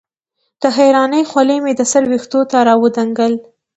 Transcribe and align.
د 0.61 0.63
حېرانۍ 0.77 1.23
خولې 1.29 1.57
مې 1.63 1.73
د 1.75 1.81
سر 1.91 2.03
وېښتو 2.09 2.39
نه 2.53 2.59
راودنګل 2.67 3.33